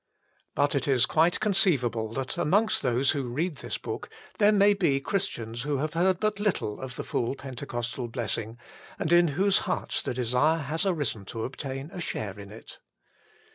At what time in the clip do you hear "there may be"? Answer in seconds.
4.39-4.99